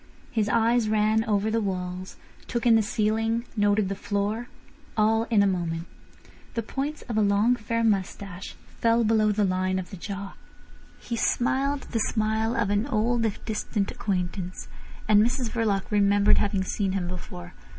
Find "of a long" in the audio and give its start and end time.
7.03-7.55